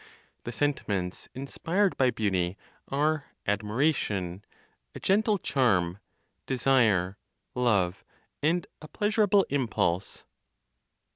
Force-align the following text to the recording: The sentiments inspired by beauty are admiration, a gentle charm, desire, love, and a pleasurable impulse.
The 0.45 0.51
sentiments 0.51 1.29
inspired 1.35 1.95
by 1.95 2.09
beauty 2.09 2.57
are 2.87 3.25
admiration, 3.45 4.43
a 4.95 4.99
gentle 4.99 5.37
charm, 5.37 5.99
desire, 6.47 7.19
love, 7.53 8.03
and 8.41 8.65
a 8.81 8.87
pleasurable 8.87 9.45
impulse. 9.51 10.25